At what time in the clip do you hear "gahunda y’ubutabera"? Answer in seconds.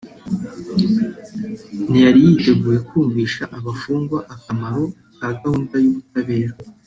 5.41-6.53